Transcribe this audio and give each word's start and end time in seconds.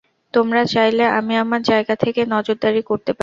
তোমরা 0.33 0.61
চাইলে 0.65 1.03
আমি 1.17 1.33
আমার 1.43 1.61
জায়গা 1.63 1.95
থেকে 2.03 2.21
নজরদারি 2.33 2.81
করতে 2.89 3.11
পারি। 3.11 3.19